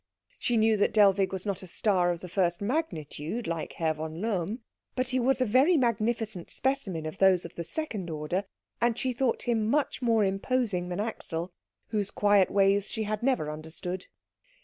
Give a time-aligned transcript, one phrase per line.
[0.39, 4.19] She knew that Dellwig was not a star of the first magnitude like Herr von
[4.19, 4.61] Lohm,
[4.95, 8.45] but he was a very magnificent specimen of those of the second order,
[8.81, 11.51] and she thought him much more imposing than Axel,
[11.89, 14.07] whose quiet ways she had never understood.